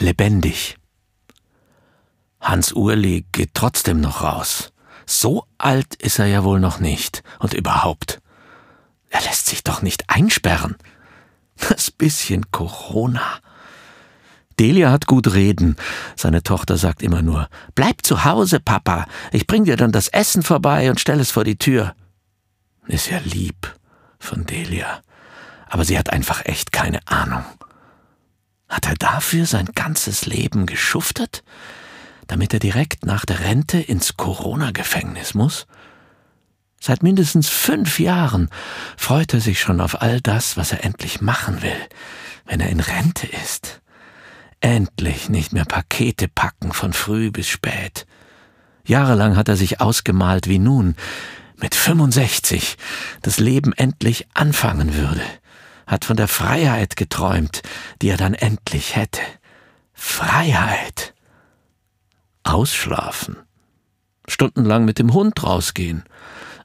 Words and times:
lebendig. 0.00 0.76
Hans 2.40 2.72
Urli 2.72 3.26
geht 3.32 3.50
trotzdem 3.54 4.00
noch 4.00 4.22
raus. 4.22 4.72
So 5.06 5.44
alt 5.56 5.94
ist 5.96 6.18
er 6.18 6.26
ja 6.26 6.44
wohl 6.44 6.60
noch 6.60 6.80
nicht. 6.80 7.22
Und 7.38 7.54
überhaupt. 7.54 8.20
Er 9.10 9.22
lässt 9.22 9.46
sich 9.46 9.64
doch 9.64 9.82
nicht 9.82 10.04
einsperren. 10.08 10.76
Das 11.68 11.90
bisschen 11.90 12.50
Corona. 12.52 13.40
Delia 14.60 14.90
hat 14.90 15.06
gut 15.06 15.34
reden. 15.34 15.76
Seine 16.16 16.42
Tochter 16.42 16.76
sagt 16.76 17.02
immer 17.02 17.22
nur, 17.22 17.48
Bleib 17.74 18.04
zu 18.04 18.24
Hause, 18.24 18.60
Papa. 18.60 19.06
Ich 19.32 19.46
bring 19.46 19.64
dir 19.64 19.76
dann 19.76 19.92
das 19.92 20.08
Essen 20.08 20.42
vorbei 20.42 20.90
und 20.90 21.00
stell 21.00 21.20
es 21.20 21.30
vor 21.30 21.44
die 21.44 21.58
Tür. 21.58 21.94
Ist 22.86 23.10
ja 23.10 23.18
lieb 23.24 23.74
von 24.18 24.46
Delia. 24.46 25.00
Aber 25.68 25.84
sie 25.84 25.98
hat 25.98 26.10
einfach 26.12 26.44
echt 26.44 26.72
keine 26.72 27.06
Ahnung. 27.06 27.44
Hat 28.68 28.86
er 28.86 28.94
dafür 28.94 29.46
sein 29.46 29.66
ganzes 29.74 30.26
Leben 30.26 30.66
geschuftet? 30.66 31.42
Damit 32.26 32.52
er 32.52 32.60
direkt 32.60 33.06
nach 33.06 33.24
der 33.24 33.40
Rente 33.40 33.78
ins 33.78 34.16
Corona-Gefängnis 34.16 35.34
muss? 35.34 35.66
Seit 36.80 37.02
mindestens 37.02 37.48
fünf 37.48 37.98
Jahren 37.98 38.50
freut 38.96 39.34
er 39.34 39.40
sich 39.40 39.60
schon 39.60 39.80
auf 39.80 40.00
all 40.00 40.20
das, 40.20 40.56
was 40.56 40.72
er 40.72 40.84
endlich 40.84 41.20
machen 41.20 41.62
will, 41.62 41.80
wenn 42.44 42.60
er 42.60 42.68
in 42.68 42.80
Rente 42.80 43.26
ist. 43.26 43.80
Endlich 44.60 45.28
nicht 45.28 45.52
mehr 45.52 45.64
Pakete 45.64 46.28
packen 46.28 46.72
von 46.72 46.92
früh 46.92 47.30
bis 47.30 47.48
spät. 47.48 48.06
Jahrelang 48.84 49.36
hat 49.36 49.48
er 49.48 49.56
sich 49.56 49.80
ausgemalt, 49.80 50.48
wie 50.48 50.58
nun, 50.58 50.94
mit 51.56 51.74
65, 51.74 52.76
das 53.22 53.38
Leben 53.38 53.72
endlich 53.72 54.26
anfangen 54.34 54.94
würde, 54.94 55.22
hat 55.88 56.04
von 56.04 56.16
der 56.16 56.28
Freiheit 56.28 56.96
geträumt, 56.96 57.62
die 58.00 58.10
er 58.10 58.16
dann 58.16 58.34
endlich 58.34 58.94
hätte. 58.94 59.22
Freiheit. 59.92 61.14
Ausschlafen. 62.44 63.36
Stundenlang 64.28 64.84
mit 64.84 65.00
dem 65.00 65.12
Hund 65.12 65.42
rausgehen. 65.42 66.04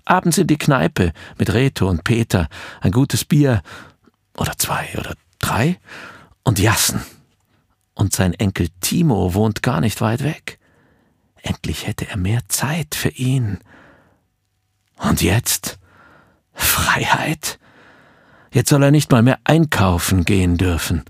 Abends 0.06 0.38
in 0.38 0.48
die 0.48 0.58
Kneipe 0.58 1.14
mit 1.40 1.54
Reto 1.54 1.90
und 1.90 2.04
Peter, 2.04 2.48
ein 2.82 2.92
gutes 2.92 3.26
Bier 3.26 3.64
oder 4.38 4.58
zwei 4.58 4.90
oder 4.98 5.16
drei 5.40 5.80
und 6.44 6.60
Jassen 6.60 7.02
und 7.96 8.14
sein 8.14 8.34
Enkel 8.34 8.68
Timo 8.82 9.34
wohnt 9.34 9.64
gar 9.64 9.80
nicht 9.82 10.02
weit 10.02 10.24
weg. 10.24 10.60
Endlich 11.42 11.88
hätte 11.88 12.08
er 12.08 12.18
mehr 12.18 12.42
Zeit 12.48 12.96
für 12.96 13.10
ihn. 13.10 13.60
Und 14.98 15.22
jetzt? 15.22 15.80
Freiheit? 16.54 17.60
Jetzt 18.54 18.70
soll 18.70 18.84
er 18.84 18.92
nicht 18.92 19.12
mal 19.12 19.24
mehr 19.24 19.40
einkaufen 19.44 20.26
gehen 20.26 20.58
dürfen. 20.58 21.04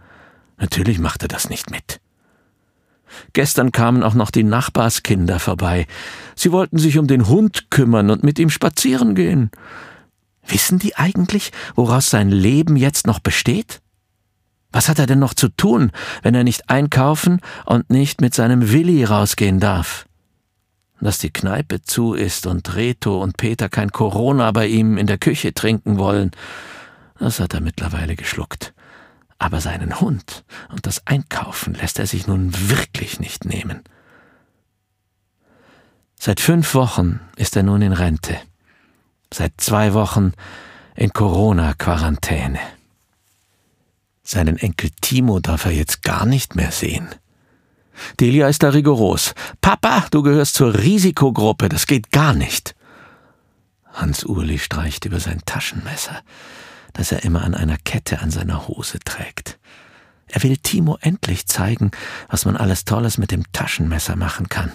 Natürlich 0.57 0.97
macht 0.99 1.23
er 1.23 1.27
das 1.27 1.49
nicht 1.49 1.69
mit. 1.69 1.99
Gestern 3.33 3.71
kamen 3.73 4.01
auch 4.01 4.13
noch 4.13 4.31
die 4.31 4.43
Nachbarskinder 4.43 5.39
vorbei. 5.39 5.85
Sie 6.35 6.51
wollten 6.53 6.79
sich 6.79 6.97
um 6.97 7.05
den 7.05 7.27
Hund 7.27 7.69
kümmern 7.69 8.09
und 8.09 8.23
mit 8.23 8.39
ihm 8.39 8.49
spazieren 8.49 9.13
gehen. 9.13 9.51
Wissen 10.47 10.79
die 10.79 10.95
eigentlich, 10.95 11.51
woraus 11.75 12.09
sein 12.09 12.29
Leben 12.29 12.77
jetzt 12.77 13.05
noch 13.07 13.19
besteht? 13.19 13.81
Was 14.71 14.89
hat 14.89 14.97
er 14.97 15.05
denn 15.05 15.19
noch 15.19 15.33
zu 15.33 15.49
tun, 15.49 15.91
wenn 16.23 16.33
er 16.35 16.43
nicht 16.43 16.69
einkaufen 16.69 17.41
und 17.65 17.89
nicht 17.89 18.21
mit 18.21 18.33
seinem 18.33 18.71
Willi 18.71 19.03
rausgehen 19.03 19.59
darf? 19.59 20.05
Dass 20.99 21.19
die 21.19 21.29
Kneipe 21.29 21.81
zu 21.81 22.13
ist 22.13 22.47
und 22.47 22.75
Reto 22.75 23.21
und 23.21 23.35
Peter 23.35 23.67
kein 23.67 23.91
Corona 23.91 24.51
bei 24.51 24.67
ihm 24.67 24.97
in 24.97 25.07
der 25.07 25.17
Küche 25.17 25.53
trinken 25.53 25.97
wollen, 25.97 26.31
das 27.19 27.39
hat 27.39 27.53
er 27.53 27.61
mittlerweile 27.61 28.15
geschluckt. 28.15 28.73
Aber 29.37 29.61
seinen 29.61 29.99
Hund 29.99 30.45
und 30.69 30.85
das 30.85 31.05
Einkaufen 31.07 31.73
lässt 31.73 31.99
er 31.99 32.07
sich 32.07 32.27
nun 32.27 32.51
wirklich 32.69 33.19
nicht 33.19 33.45
nehmen. 33.45 33.81
Seit 36.19 36.39
fünf 36.39 36.73
Wochen 36.73 37.19
ist 37.35 37.57
er 37.57 37.63
nun 37.63 37.81
in 37.81 37.91
Rente. 37.91 38.37
Seit 39.33 39.53
zwei 39.57 39.93
Wochen 39.93 40.33
in 40.95 41.11
Corona-Quarantäne. 41.11 42.59
Seinen 44.23 44.57
Enkel 44.57 44.91
Timo 45.01 45.39
darf 45.39 45.65
er 45.65 45.71
jetzt 45.71 46.01
gar 46.01 46.25
nicht 46.25 46.55
mehr 46.55 46.71
sehen. 46.71 47.09
Delia 48.19 48.47
ist 48.47 48.63
da 48.63 48.69
rigoros. 48.69 49.33
Papa, 49.61 50.07
du 50.11 50.23
gehörst 50.23 50.55
zur 50.55 50.73
Risikogruppe, 50.73 51.69
das 51.69 51.87
geht 51.87 52.11
gar 52.11 52.33
nicht. 52.33 52.75
Hans 53.91 54.23
Urli 54.23 54.57
streicht 54.57 55.05
über 55.05 55.19
sein 55.19 55.41
Taschenmesser, 55.45 56.21
das 56.93 57.11
er 57.11 57.23
immer 57.23 57.43
an 57.43 57.55
einer 57.55 57.77
Kette 57.77 58.19
an 58.19 58.31
seiner 58.31 58.67
Hose 58.67 58.99
trägt. 58.99 59.59
Er 60.27 60.41
will 60.43 60.57
Timo 60.57 60.97
endlich 61.01 61.45
zeigen, 61.47 61.91
was 62.29 62.45
man 62.45 62.57
alles 62.57 62.85
Tolles 62.85 63.17
mit 63.17 63.31
dem 63.31 63.51
Taschenmesser 63.51 64.15
machen 64.15 64.49
kann. 64.49 64.71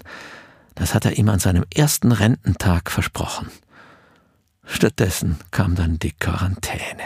Das 0.75 0.95
hat 0.95 1.05
er 1.05 1.19
ihm 1.19 1.29
an 1.29 1.41
seinem 1.41 1.65
ersten 1.75 2.13
Rententag 2.13 2.91
versprochen. 2.91 3.49
Stattdessen 4.65 5.39
kam 5.51 5.75
dann 5.75 5.99
die 5.99 6.13
Quarantäne. 6.13 7.03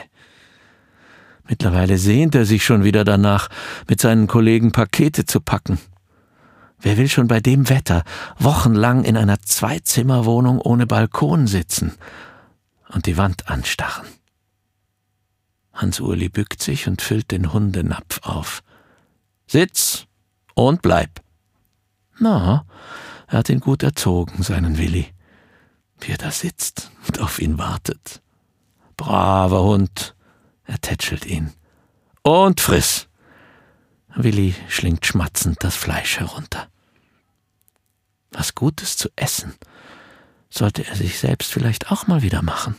Mittlerweile 1.49 1.97
sehnt 1.97 2.35
er 2.35 2.45
sich 2.45 2.65
schon 2.65 2.85
wieder 2.85 3.05
danach, 3.05 3.49
mit 3.89 4.01
seinen 4.01 4.27
Kollegen 4.27 4.73
Pakete 4.73 5.25
zu 5.25 5.41
packen. 5.41 5.79
Wer 6.81 6.97
will 6.97 7.09
schon 7.09 7.29
bei 7.29 7.41
dem 7.41 7.69
Wetter 7.69 8.03
wochenlang 8.39 9.05
in 9.05 9.17
einer 9.17 9.41
Zweizimmerwohnung 9.41 10.61
ohne 10.61 10.87
Balkon 10.87 11.47
sitzen 11.47 11.95
und 12.89 13.07
die 13.07 13.17
Wand 13.17 13.49
anstarren? 13.49 14.07
Hans-Urli 15.73 16.29
bückt 16.29 16.63
sich 16.63 16.87
und 16.87 17.03
füllt 17.03 17.31
den 17.31 17.53
Hundenapf 17.53 18.21
auf. 18.23 18.63
Sitz 19.47 20.07
und 20.55 20.83
bleib. 20.83 21.23
Na, 22.19 22.65
er 23.27 23.39
hat 23.39 23.49
ihn 23.49 23.61
gut 23.61 23.83
erzogen, 23.83 24.43
seinen 24.43 24.79
Willi. 24.79 25.07
Wie 26.01 26.13
er 26.13 26.19
da 26.19 26.31
sitzt 26.31 26.91
und 27.07 27.21
auf 27.21 27.39
ihn 27.39 27.59
wartet. 27.59 28.21
Braver 28.97 29.63
Hund, 29.63 30.15
er 30.65 30.81
tätschelt 30.81 31.25
ihn. 31.27 31.53
Und 32.23 32.61
friss! 32.61 33.09
Willi 34.15 34.55
schlingt 34.69 35.07
schmatzend 35.07 35.65
das 35.65 35.75
Fleisch 35.75 36.21
herunter. 36.21 36.69
Was 38.31 38.55
Gutes 38.55 38.97
zu 38.97 39.09
essen 39.17 39.55
sollte 40.51 40.87
er 40.87 40.97
sich 40.97 41.19
selbst 41.19 41.53
vielleicht 41.53 41.91
auch 41.91 42.07
mal 42.07 42.23
wieder 42.23 42.43
machen. 42.43 42.77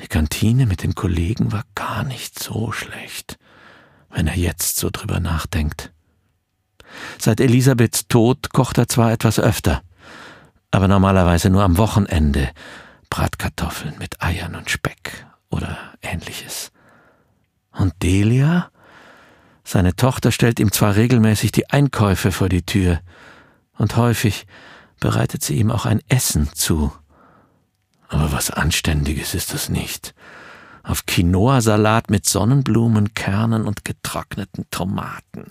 Die 0.00 0.08
Kantine 0.08 0.66
mit 0.66 0.82
den 0.82 0.94
Kollegen 0.94 1.52
war 1.52 1.64
gar 1.92 2.04
nicht 2.04 2.38
so 2.38 2.72
schlecht, 2.72 3.38
wenn 4.08 4.26
er 4.26 4.36
jetzt 4.36 4.78
so 4.78 4.88
drüber 4.90 5.20
nachdenkt. 5.20 5.92
Seit 7.18 7.38
Elisabeths 7.38 8.08
Tod 8.08 8.50
kocht 8.54 8.78
er 8.78 8.88
zwar 8.88 9.12
etwas 9.12 9.38
öfter, 9.38 9.82
aber 10.70 10.88
normalerweise 10.88 11.50
nur 11.50 11.62
am 11.62 11.76
Wochenende 11.76 12.48
Bratkartoffeln 13.10 13.98
mit 13.98 14.22
Eiern 14.22 14.54
und 14.54 14.70
Speck 14.70 15.26
oder 15.50 15.76
ähnliches. 16.00 16.72
Und 17.72 17.92
Delia? 18.02 18.70
Seine 19.62 19.94
Tochter 19.94 20.32
stellt 20.32 20.60
ihm 20.60 20.72
zwar 20.72 20.96
regelmäßig 20.96 21.52
die 21.52 21.68
Einkäufe 21.68 22.32
vor 22.32 22.48
die 22.48 22.64
Tür, 22.64 23.00
und 23.76 23.96
häufig 23.96 24.46
bereitet 24.98 25.44
sie 25.44 25.56
ihm 25.56 25.70
auch 25.70 25.84
ein 25.84 26.00
Essen 26.08 26.48
zu. 26.54 26.90
Aber 28.08 28.32
was 28.32 28.50
Anständiges 28.50 29.34
ist 29.34 29.52
das 29.52 29.68
nicht. 29.68 30.14
Auf 30.82 31.06
Quinoa-Salat 31.06 32.10
mit 32.10 32.26
Sonnenblumenkernen 32.26 33.66
und 33.66 33.84
getrockneten 33.84 34.66
Tomaten 34.70 35.50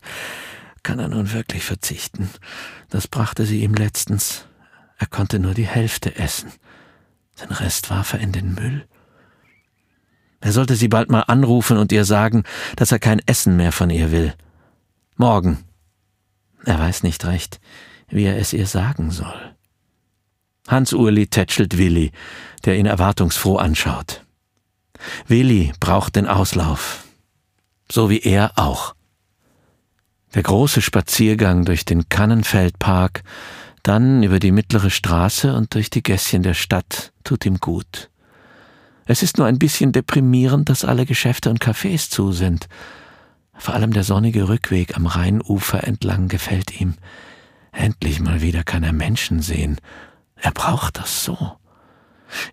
kann 0.84 1.00
er 1.00 1.08
nun 1.08 1.32
wirklich 1.32 1.64
verzichten. 1.64 2.30
Das 2.90 3.08
brachte 3.08 3.46
sie 3.46 3.62
ihm 3.62 3.74
letztens. 3.74 4.46
Er 4.98 5.08
konnte 5.08 5.40
nur 5.40 5.54
die 5.54 5.68
Hälfte 5.68 6.16
essen. 6.16 6.52
Den 7.42 7.52
Rest 7.52 7.90
warf 7.90 8.14
er 8.14 8.20
in 8.20 8.32
den 8.32 8.54
Müll. 8.54 8.86
Er 10.42 10.52
sollte 10.52 10.76
sie 10.76 10.88
bald 10.88 11.10
mal 11.10 11.22
anrufen 11.22 11.78
und 11.78 11.92
ihr 11.92 12.04
sagen, 12.04 12.44
dass 12.76 12.92
er 12.92 13.00
kein 13.00 13.20
Essen 13.26 13.56
mehr 13.56 13.72
von 13.72 13.90
ihr 13.90 14.12
will. 14.12 14.34
Morgen. 15.16 15.60
Er 16.66 16.80
weiß 16.80 17.04
nicht 17.04 17.26
recht, 17.26 17.60
wie 18.10 18.24
er 18.24 18.38
es 18.38 18.54
ihr 18.54 18.68
sagen 18.68 19.12
soll. 19.12 19.56
Hans-Urli 20.68 21.28
tätschelt 21.28 21.78
Willi, 21.78 22.12
der 22.66 22.78
ihn 22.78 22.86
erwartungsfroh 22.86 23.58
anschaut. 23.58 24.26
Willi 25.28 25.74
braucht 25.80 26.16
den 26.16 26.28
Auslauf. 26.28 27.06
So 27.92 28.10
wie 28.10 28.20
er 28.20 28.54
auch. 28.56 28.96
Der 30.34 30.44
große 30.44 30.82
Spaziergang 30.82 31.66
durch 31.66 31.84
den 31.84 32.08
Kannenfeldpark, 32.08 33.24
dann 33.84 34.24
über 34.24 34.40
die 34.40 34.52
mittlere 34.52 34.90
Straße 34.90 35.54
und 35.54 35.74
durch 35.74 35.90
die 35.90 36.04
Gässchen 36.04 36.44
der 36.44 36.54
Stadt 36.54 37.12
tut 37.24 37.46
ihm 37.46 37.58
gut. 37.58 38.10
Es 39.06 39.24
ist 39.24 39.38
nur 39.38 39.48
ein 39.48 39.60
bisschen 39.60 39.92
deprimierend, 39.92 40.70
dass 40.70 40.86
alle 40.86 41.06
Geschäfte 41.06 41.50
und 41.50 41.62
Cafés 41.62 42.10
zu 42.10 42.32
sind. 42.32 42.68
Vor 43.58 43.74
allem 43.74 43.92
der 43.92 44.04
sonnige 44.04 44.48
Rückweg 44.48 44.96
am 44.96 45.06
Rheinufer 45.06 45.86
entlang 45.86 46.28
gefällt 46.28 46.80
ihm. 46.80 46.96
Endlich 47.72 48.20
mal 48.20 48.42
wieder 48.42 48.64
kann 48.64 48.84
er 48.84 48.94
Menschen 48.94 49.42
sehen. 49.42 49.78
Er 50.36 50.52
braucht 50.52 50.98
das 50.98 51.24
so. 51.24 51.58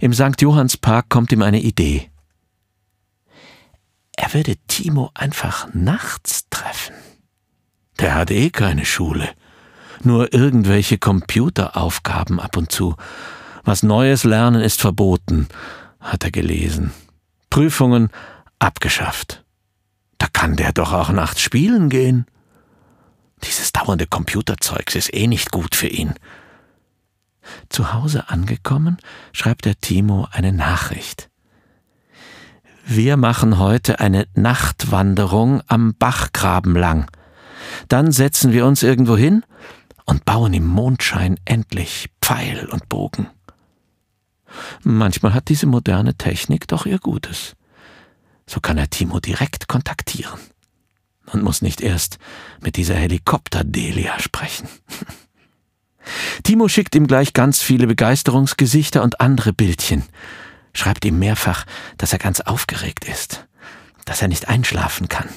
Im 0.00 0.12
St. 0.12 0.40
Johannspark 0.40 1.08
kommt 1.08 1.30
ihm 1.32 1.42
eine 1.42 1.60
Idee. 1.60 2.10
Er 4.20 4.34
würde 4.34 4.56
Timo 4.66 5.12
einfach 5.14 5.68
nachts 5.74 6.48
treffen. 6.50 6.96
Der 8.00 8.16
hat 8.16 8.32
eh 8.32 8.50
keine 8.50 8.84
Schule. 8.84 9.28
Nur 10.02 10.34
irgendwelche 10.34 10.98
Computeraufgaben 10.98 12.40
ab 12.40 12.56
und 12.56 12.72
zu. 12.72 12.96
Was 13.62 13.84
Neues 13.84 14.24
lernen 14.24 14.60
ist 14.60 14.80
verboten, 14.80 15.46
hat 16.00 16.24
er 16.24 16.32
gelesen. 16.32 16.92
Prüfungen 17.48 18.10
abgeschafft. 18.58 19.44
Da 20.18 20.26
kann 20.26 20.56
der 20.56 20.72
doch 20.72 20.92
auch 20.92 21.10
nachts 21.10 21.40
spielen 21.40 21.88
gehen. 21.88 22.26
Dieses 23.44 23.70
dauernde 23.70 24.08
Computerzeugs 24.08 24.96
ist 24.96 25.14
eh 25.14 25.28
nicht 25.28 25.52
gut 25.52 25.76
für 25.76 25.88
ihn. 25.88 26.14
Zu 27.68 27.92
Hause 27.92 28.28
angekommen, 28.30 28.96
schreibt 29.32 29.64
der 29.64 29.78
Timo 29.78 30.26
eine 30.32 30.52
Nachricht. 30.52 31.27
Wir 32.90 33.18
machen 33.18 33.58
heute 33.58 34.00
eine 34.00 34.26
Nachtwanderung 34.32 35.60
am 35.66 35.92
Bachgraben 35.98 36.74
lang. 36.74 37.10
Dann 37.88 38.12
setzen 38.12 38.54
wir 38.54 38.64
uns 38.64 38.82
irgendwo 38.82 39.14
hin 39.14 39.44
und 40.06 40.24
bauen 40.24 40.54
im 40.54 40.66
Mondschein 40.66 41.38
endlich 41.44 42.08
Pfeil 42.22 42.64
und 42.72 42.88
Bogen. 42.88 43.26
Manchmal 44.84 45.34
hat 45.34 45.50
diese 45.50 45.66
moderne 45.66 46.14
Technik 46.14 46.66
doch 46.66 46.86
ihr 46.86 46.98
Gutes. 46.98 47.56
So 48.46 48.58
kann 48.58 48.78
er 48.78 48.88
Timo 48.88 49.20
direkt 49.20 49.68
kontaktieren 49.68 50.40
und 51.26 51.42
muss 51.42 51.60
nicht 51.60 51.82
erst 51.82 52.18
mit 52.62 52.76
dieser 52.78 52.94
Helikopter-Delia 52.94 54.18
sprechen. 54.18 54.66
Timo 56.42 56.68
schickt 56.68 56.94
ihm 56.94 57.06
gleich 57.06 57.34
ganz 57.34 57.60
viele 57.60 57.86
Begeisterungsgesichter 57.86 59.02
und 59.02 59.20
andere 59.20 59.52
Bildchen, 59.52 60.04
schreibt 60.78 61.04
ihm 61.04 61.18
mehrfach, 61.18 61.64
dass 61.96 62.12
er 62.12 62.18
ganz 62.18 62.40
aufgeregt 62.40 63.04
ist, 63.04 63.46
dass 64.04 64.22
er 64.22 64.28
nicht 64.28 64.48
einschlafen 64.48 65.08
kann, 65.08 65.28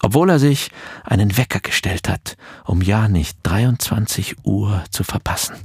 obwohl 0.00 0.30
er 0.30 0.38
sich 0.38 0.70
einen 1.04 1.36
Wecker 1.36 1.60
gestellt 1.60 2.08
hat, 2.08 2.36
um 2.64 2.82
ja 2.82 3.08
nicht 3.08 3.38
23 3.42 4.44
Uhr 4.44 4.84
zu 4.90 5.04
verpassen. 5.04 5.56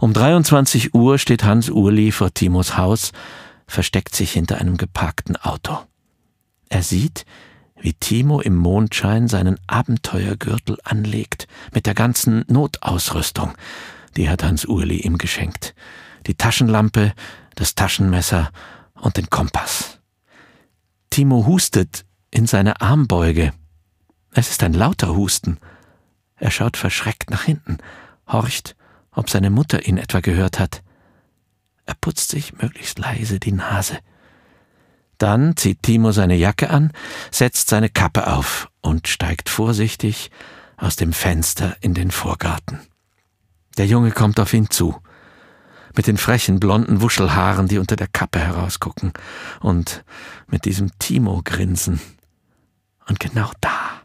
Um 0.00 0.12
23 0.12 0.94
Uhr 0.94 1.18
steht 1.18 1.44
Hans 1.44 1.70
Urli 1.70 2.12
vor 2.12 2.34
Timos 2.34 2.76
Haus, 2.76 3.12
versteckt 3.66 4.14
sich 4.14 4.32
hinter 4.32 4.58
einem 4.58 4.76
geparkten 4.76 5.36
Auto. 5.36 5.78
Er 6.68 6.82
sieht, 6.82 7.24
wie 7.80 7.94
Timo 7.94 8.40
im 8.40 8.56
Mondschein 8.56 9.28
seinen 9.28 9.58
Abenteuergürtel 9.66 10.78
anlegt, 10.84 11.48
mit 11.72 11.86
der 11.86 11.94
ganzen 11.94 12.44
Notausrüstung, 12.48 13.54
die 14.16 14.28
hat 14.28 14.44
Hans 14.44 14.64
Urli 14.64 14.98
ihm 15.00 15.18
geschenkt. 15.18 15.74
Die 16.26 16.34
Taschenlampe, 16.34 17.12
das 17.54 17.74
Taschenmesser 17.74 18.50
und 18.94 19.16
den 19.16 19.28
Kompass. 19.30 19.98
Timo 21.10 21.46
hustet 21.46 22.04
in 22.30 22.46
seine 22.46 22.80
Armbeuge. 22.80 23.52
Es 24.32 24.50
ist 24.50 24.62
ein 24.62 24.72
lauter 24.72 25.14
Husten. 25.14 25.58
Er 26.36 26.50
schaut 26.50 26.76
verschreckt 26.76 27.30
nach 27.30 27.42
hinten, 27.44 27.78
horcht, 28.26 28.76
ob 29.10 29.28
seine 29.28 29.50
Mutter 29.50 29.86
ihn 29.86 29.98
etwa 29.98 30.20
gehört 30.20 30.58
hat. 30.58 30.82
Er 31.84 31.94
putzt 31.94 32.30
sich 32.30 32.54
möglichst 32.54 32.98
leise 32.98 33.38
die 33.38 33.52
Nase. 33.52 33.98
Dann 35.18 35.56
zieht 35.56 35.82
Timo 35.82 36.12
seine 36.12 36.34
Jacke 36.34 36.70
an, 36.70 36.92
setzt 37.30 37.68
seine 37.68 37.88
Kappe 37.88 38.26
auf 38.26 38.70
und 38.80 39.06
steigt 39.06 39.48
vorsichtig 39.48 40.30
aus 40.76 40.96
dem 40.96 41.12
Fenster 41.12 41.76
in 41.80 41.94
den 41.94 42.10
Vorgarten. 42.10 42.80
Der 43.76 43.86
Junge 43.86 44.10
kommt 44.10 44.40
auf 44.40 44.52
ihn 44.52 44.70
zu, 44.70 45.00
mit 45.96 46.06
den 46.06 46.16
frechen 46.16 46.60
blonden 46.60 47.00
Wuschelhaaren, 47.00 47.68
die 47.68 47.78
unter 47.78 47.96
der 47.96 48.08
Kappe 48.08 48.38
herausgucken, 48.38 49.12
und 49.60 50.04
mit 50.46 50.64
diesem 50.64 50.90
Timo-Grinsen. 50.98 52.00
Und 53.08 53.20
genau 53.20 53.50
da, 53.60 54.02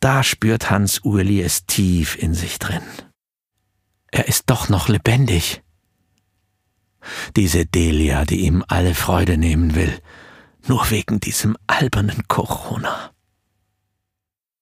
da 0.00 0.22
spürt 0.22 0.70
Hans 0.70 1.00
Urli 1.04 1.42
es 1.42 1.66
tief 1.66 2.16
in 2.16 2.34
sich 2.34 2.58
drin. 2.58 2.82
Er 4.10 4.28
ist 4.28 4.44
doch 4.50 4.68
noch 4.68 4.88
lebendig. 4.88 5.62
Diese 7.36 7.66
Delia, 7.66 8.24
die 8.24 8.40
ihm 8.40 8.64
alle 8.68 8.94
Freude 8.94 9.36
nehmen 9.38 9.74
will, 9.74 9.98
nur 10.66 10.90
wegen 10.90 11.18
diesem 11.18 11.56
albernen 11.66 12.28
Corona. 12.28 13.12